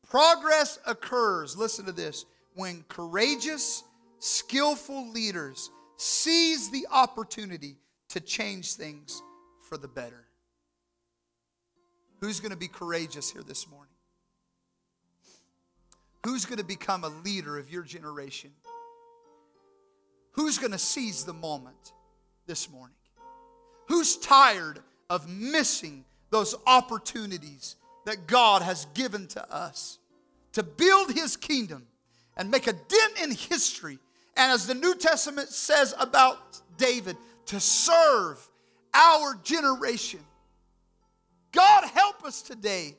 [0.08, 3.84] Progress occurs, listen to this, when courageous,
[4.18, 7.76] skillful leaders seize the opportunity
[8.08, 9.22] to change things
[9.62, 10.26] for the better.
[12.20, 13.94] Who's going to be courageous here this morning?
[16.24, 18.50] Who's going to become a leader of your generation?
[20.32, 21.92] Who's going to seize the moment
[22.46, 22.96] this morning?
[23.88, 29.98] Who's tired of missing those opportunities that God has given to us
[30.52, 31.86] to build His kingdom
[32.36, 33.98] and make a dent in history?
[34.36, 38.38] And as the New Testament says about David, to serve
[38.94, 40.20] our generation.
[41.52, 42.94] God, help us today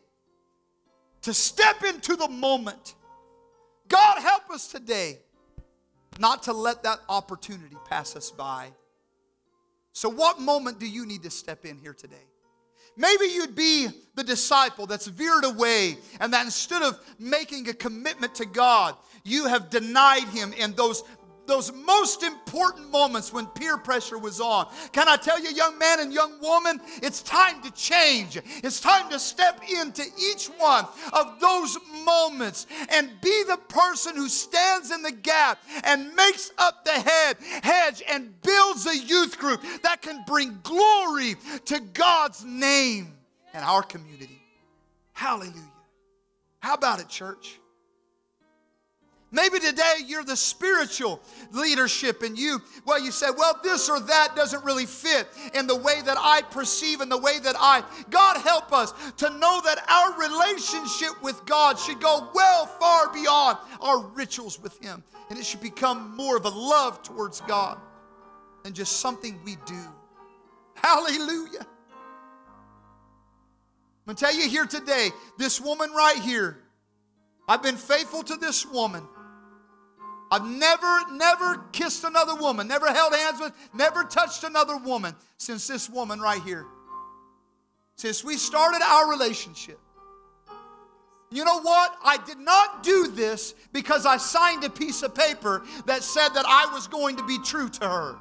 [1.21, 2.95] to step into the moment
[3.91, 5.19] God, help us today
[6.17, 8.69] not to let that opportunity pass us by.
[9.91, 12.23] So, what moment do you need to step in here today?
[12.95, 18.35] Maybe you'd be the disciple that's veered away and that instead of making a commitment
[18.35, 21.03] to God, you have denied Him in those
[21.47, 24.67] those most important moments when peer pressure was on.
[24.91, 28.39] Can I tell you, young man and young woman, it's time to change.
[28.63, 34.29] It's time to step into each one of those moments and be the person who
[34.29, 39.61] stands in the gap and makes up the head, hedge and builds a youth group
[39.83, 41.35] that can bring glory
[41.65, 43.13] to God's name
[43.53, 44.41] and our community.
[45.13, 45.71] Hallelujah.
[46.59, 47.59] How about it, church?
[49.33, 51.21] Maybe today you're the spiritual
[51.51, 55.75] leadership and you, well, you say, well, this or that doesn't really fit in the
[55.75, 57.81] way that I perceive and the way that I.
[58.09, 63.57] God help us to know that our relationship with God should go well far beyond
[63.79, 65.01] our rituals with Him.
[65.29, 67.79] And it should become more of a love towards God
[68.63, 69.79] than just something we do.
[70.75, 71.65] Hallelujah.
[74.01, 76.57] I'm going to tell you here today, this woman right here,
[77.47, 79.07] I've been faithful to this woman.
[80.31, 85.67] I've never, never kissed another woman, never held hands with, never touched another woman since
[85.67, 86.65] this woman right here.
[87.97, 89.77] Since we started our relationship.
[91.31, 91.97] You know what?
[92.03, 96.45] I did not do this because I signed a piece of paper that said that
[96.47, 98.15] I was going to be true to her.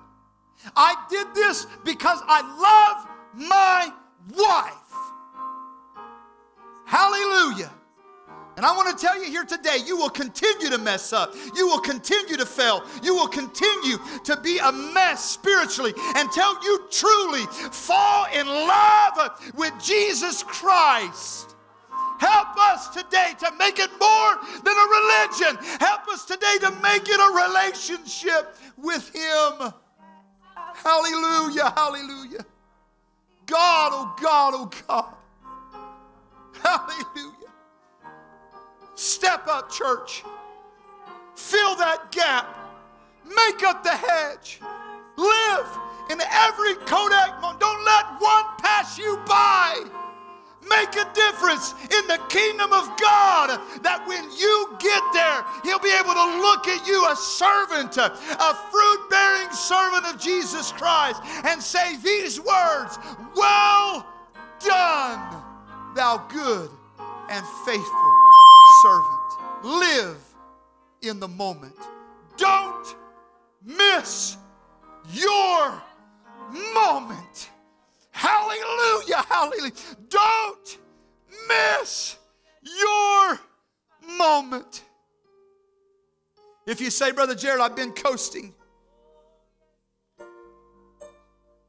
[0.76, 3.92] I did this because I love my
[4.36, 4.74] wife.
[6.86, 7.70] Hallelujah.
[8.60, 11.34] And I want to tell you here today, you will continue to mess up.
[11.56, 12.84] You will continue to fail.
[13.02, 19.72] You will continue to be a mess spiritually until you truly fall in love with
[19.82, 21.56] Jesus Christ.
[22.18, 25.56] Help us today to make it more than a religion.
[25.80, 29.72] Help us today to make it a relationship with Him.
[30.84, 32.44] Hallelujah, hallelujah.
[33.46, 35.14] God, oh God, oh God.
[36.62, 37.39] Hallelujah.
[39.00, 40.24] Step up, church.
[41.34, 42.44] Fill that gap.
[43.24, 44.60] Make up the hedge.
[45.16, 45.66] Live
[46.10, 47.60] in every Kodak moment.
[47.60, 49.82] Don't let one pass you by.
[50.68, 55.96] Make a difference in the kingdom of God that when you get there, He'll be
[55.96, 61.62] able to look at you, a servant, a fruit bearing servant of Jesus Christ, and
[61.62, 62.98] say these words
[63.34, 64.04] Well
[64.60, 65.42] done,
[65.96, 66.68] thou good
[67.30, 68.29] and faithful
[68.82, 69.64] servant.
[69.64, 70.18] Live
[71.02, 71.76] in the moment.
[72.36, 72.96] Don't
[73.64, 74.36] miss
[75.12, 75.82] your
[76.74, 77.50] moment.
[78.10, 79.72] Hallelujah, hallelujah.
[80.08, 80.78] Don't
[81.48, 82.16] miss
[82.62, 83.40] your
[84.18, 84.82] moment.
[86.66, 88.54] If you say, Brother Jared, I've been coasting,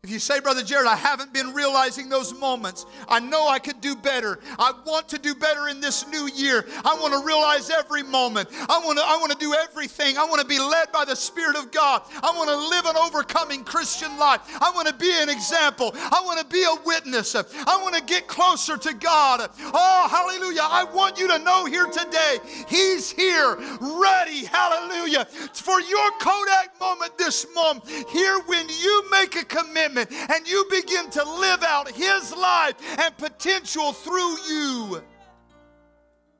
[0.03, 3.81] If you say, Brother Jared, I haven't been realizing those moments, I know I could
[3.81, 4.39] do better.
[4.57, 6.65] I want to do better in this new year.
[6.83, 8.49] I want to realize every moment.
[8.67, 10.17] I want to, I want to do everything.
[10.17, 12.01] I want to be led by the Spirit of God.
[12.23, 14.41] I want to live an overcoming Christian life.
[14.59, 15.91] I want to be an example.
[15.93, 17.35] I want to be a witness.
[17.35, 19.51] I want to get closer to God.
[19.59, 20.63] Oh, hallelujah.
[20.63, 27.19] I want you to know here today, He's here, ready, hallelujah, for your Kodak moment
[27.19, 27.85] this moment.
[28.09, 32.75] Here, when you make a commitment commitment and you begin to live out His life
[32.99, 35.03] and potential through you.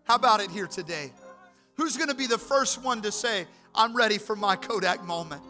[0.03, 1.11] How about it here today?
[1.75, 5.41] Who's going to be the first one to say, I'm ready for my Kodak moment?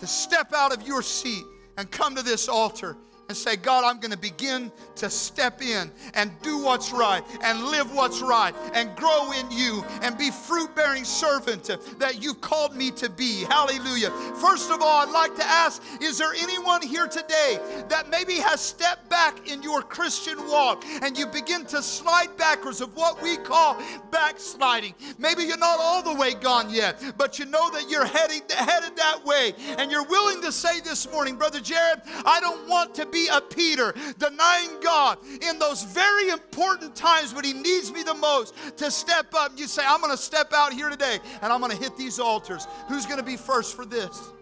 [0.00, 1.44] To step out of your seat
[1.78, 2.96] and come to this altar
[3.32, 7.64] and say, God, I'm going to begin to step in and do what's right and
[7.64, 12.76] live what's right and grow in you and be fruit bearing servant that you've called
[12.76, 13.44] me to be.
[13.44, 14.10] Hallelujah.
[14.38, 17.58] First of all, I'd like to ask is there anyone here today
[17.88, 22.82] that maybe has stepped back in your Christian walk and you begin to slide backwards
[22.82, 23.80] of what we call
[24.10, 24.92] backsliding?
[25.18, 28.94] Maybe you're not all the way gone yet, but you know that you're heading, headed
[28.96, 33.06] that way and you're willing to say this morning, Brother Jared, I don't want to
[33.06, 38.14] be a Peter, denying God in those very important times when he needs me the
[38.14, 39.52] most to step up.
[39.56, 42.18] You say, I'm going to step out here today and I'm going to hit these
[42.18, 42.66] altars.
[42.88, 44.32] Who's going to be first for this?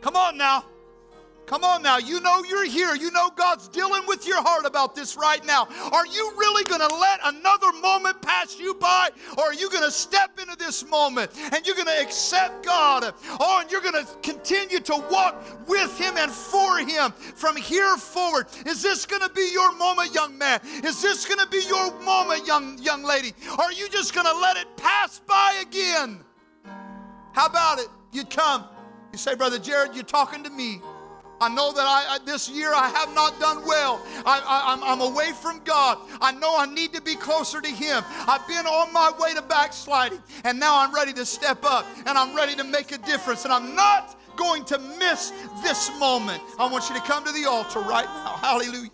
[0.00, 0.64] Come on now.
[1.46, 2.94] Come on now, you know you're here.
[2.94, 5.68] You know God's dealing with your heart about this right now.
[5.92, 9.10] Are you really going to let another moment pass you by?
[9.36, 13.14] Or are you going to step into this moment and you're going to accept God?
[13.40, 17.96] Oh, and you're going to continue to walk with Him and for Him from here
[17.98, 18.46] forward.
[18.64, 20.60] Is this going to be your moment, young man?
[20.82, 23.34] Is this going to be your moment, young, young lady?
[23.58, 26.24] Or are you just going to let it pass by again?
[27.32, 27.88] How about it?
[28.12, 28.64] You come.
[29.12, 30.80] You say, Brother Jared, you're talking to me.
[31.44, 34.00] I know that I, this year I have not done well.
[34.24, 35.98] I, am away from God.
[36.22, 38.02] I know I need to be closer to Him.
[38.26, 42.16] I've been on my way to backsliding, and now I'm ready to step up and
[42.16, 43.44] I'm ready to make a difference.
[43.44, 46.42] And I'm not going to miss this moment.
[46.58, 48.38] I want you to come to the altar right now.
[48.40, 48.90] Hallelujah.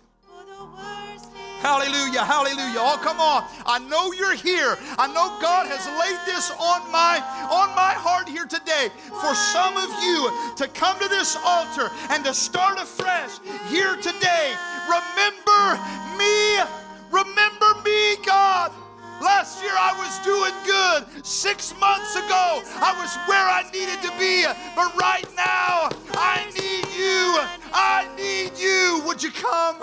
[1.61, 2.81] Hallelujah, hallelujah.
[2.81, 3.45] Oh, come on.
[3.69, 4.81] I know you're here.
[4.97, 7.21] I know God has laid this on my
[7.53, 8.89] on my heart here today
[9.21, 13.37] for some of you to come to this altar and to start afresh
[13.69, 14.57] here today.
[14.89, 15.77] Remember
[16.17, 16.65] me.
[17.13, 18.73] Remember me, God.
[19.21, 21.05] Last year I was doing good.
[21.23, 26.89] Six months ago I was where I needed to be, but right now I need
[26.97, 27.37] you.
[27.69, 29.05] I need you.
[29.05, 29.77] Would you come?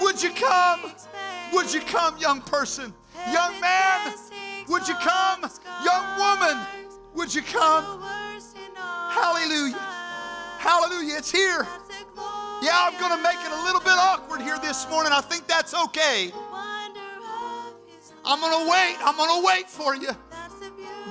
[0.00, 0.92] Would you come?
[1.52, 2.92] Would you come, young person?
[3.32, 4.14] Young man,
[4.68, 5.48] would you come?
[5.84, 6.58] Young woman,
[7.14, 8.02] would you come?
[8.74, 9.76] Hallelujah.
[10.58, 11.16] Hallelujah.
[11.18, 11.66] It's here.
[12.62, 15.12] Yeah, I'm going to make it a little bit awkward here this morning.
[15.12, 16.32] I think that's okay.
[18.24, 18.96] I'm going to wait.
[19.00, 20.10] I'm going to wait for you.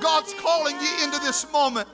[0.00, 1.88] God's calling you into this moment.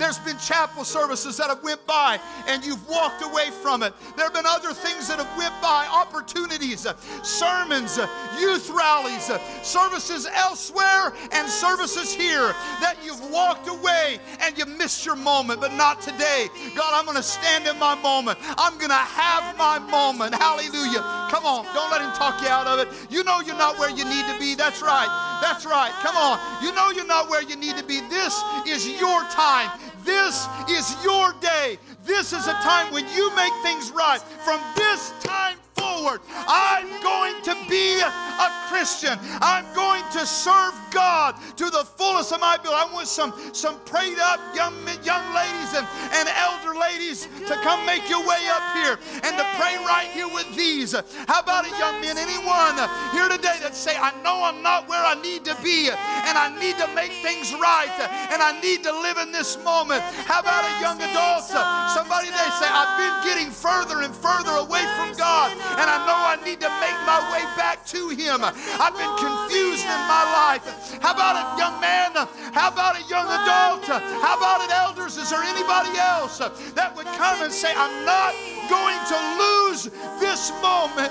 [0.00, 3.92] There's been chapel services that have went by and you've walked away from it.
[4.16, 6.86] There have been other things that have went by, opportunities,
[7.22, 7.98] sermons,
[8.40, 9.30] youth rallies,
[9.62, 12.48] services elsewhere and services here
[12.80, 16.48] that you've walked away and you missed your moment, but not today.
[16.74, 18.38] God, I'm going to stand in my moment.
[18.56, 20.34] I'm going to have my moment.
[20.34, 21.28] Hallelujah.
[21.28, 22.88] Come on, don't let him talk you out of it.
[23.10, 24.54] You know you're not where you need to be.
[24.54, 25.40] That's right.
[25.42, 25.92] That's right.
[26.00, 26.40] Come on.
[26.64, 28.00] You know you're not where you need to be.
[28.08, 29.70] This is your time.
[30.04, 31.78] This is your day.
[32.04, 34.20] This is a time when you make things right.
[34.44, 36.20] From this time forward.
[36.46, 38.00] I'm going to be
[38.40, 39.18] a Christian.
[39.44, 42.80] I'm going to serve God to the fullest of my ability.
[42.80, 44.72] I want some, some prayed up young,
[45.04, 45.84] young ladies and,
[46.16, 50.28] and elder ladies to come make your way up here and to pray right here
[50.28, 50.96] with these.
[51.28, 52.16] How about it, young men?
[52.16, 52.80] Anyone
[53.12, 56.48] here today that say, I know I'm not where I need to be and I
[56.56, 57.92] need to make things right
[58.32, 60.00] and I need to live in this moment.
[60.24, 61.52] How about it, young adults?
[61.92, 66.16] Somebody they say, I've been getting further and further away from God and I know
[66.16, 68.29] I need to make my way back to Him.
[68.30, 70.62] I've been confused in my life.
[71.02, 72.14] How about it, young man?
[72.54, 73.82] How about it, young adult?
[74.22, 75.16] How about it, elders?
[75.16, 78.30] Is there anybody else that would come and say, I'm not
[78.70, 79.90] going to lose
[80.22, 81.10] this moment?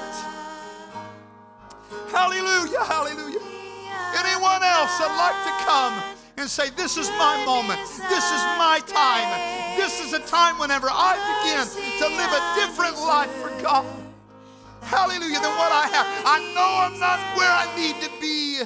[2.07, 3.43] Hallelujah, hallelujah.
[4.15, 5.93] Anyone else that'd like to come
[6.37, 7.81] and say, This is my moment.
[8.07, 9.75] This is my time.
[9.75, 11.67] This is a time whenever I begin
[11.99, 13.98] to live a different life for God
[14.89, 16.07] hallelujah, than what I have.
[16.25, 18.65] I know I'm not where I need to be.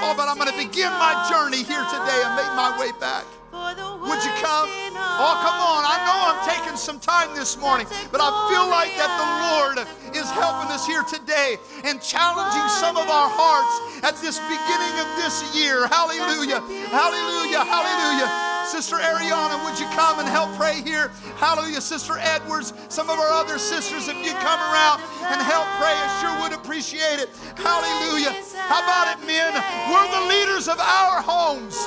[0.00, 3.26] Oh, but I'm going to begin my journey here today and make my way back.
[3.50, 4.70] Would you come?
[5.18, 5.82] Oh, come on.
[5.82, 9.76] I know I'm taking some time this morning, but I feel like that the Lord
[10.14, 15.08] is helping us here today and challenging some of our hearts at this beginning of
[15.18, 15.88] this year.
[15.88, 16.60] Hallelujah.
[16.92, 17.64] Hallelujah.
[17.64, 18.45] Hallelujah.
[18.66, 21.08] Sister Ariana, would you come and help pray here?
[21.38, 21.80] Hallelujah.
[21.80, 26.10] Sister Edwards, some of our other sisters, if you come around and help pray, I
[26.20, 27.30] sure would appreciate it.
[27.54, 28.34] Hallelujah.
[28.66, 29.54] How about it, men?
[29.86, 31.78] We're the leaders of our homes.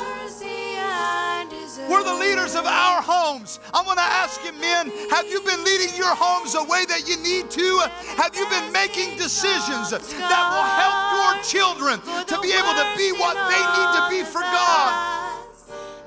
[1.91, 3.59] We're the leaders of our homes.
[3.73, 7.09] I want to ask you, men, have you been leading your homes the way that
[7.09, 7.67] you need to?
[8.15, 10.01] Have you been making decisions that
[10.47, 14.41] will help your children to be able to be what they need to be for
[14.41, 15.28] God?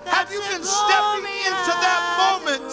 [0.07, 2.67] Have you been stepping into that moment?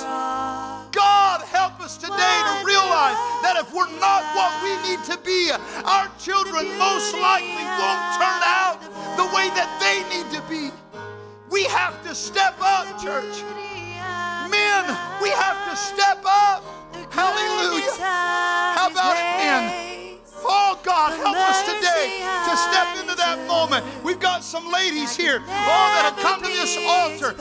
[0.91, 5.51] God, help us today to realize that if we're not what we need to be,
[5.85, 8.79] our children most likely won't turn out
[9.17, 10.71] the way that they need to be.
[11.49, 13.43] We have to step up, church.
[14.49, 14.83] Men,
[15.21, 16.63] we have to step up.
[17.11, 17.97] Hallelujah.
[17.99, 19.88] How about it, men?
[20.43, 23.85] Oh, God, help us today to step into that moment.
[24.03, 27.35] We've got some ladies here, oh, that have come to this altar.